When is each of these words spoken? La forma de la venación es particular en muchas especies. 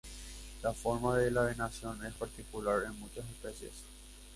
La 0.63 0.73
forma 0.73 1.15
de 1.19 1.29
la 1.29 1.43
venación 1.43 2.03
es 2.03 2.13
particular 2.15 2.85
en 2.87 2.99
muchas 2.99 3.23
especies. 3.29 3.83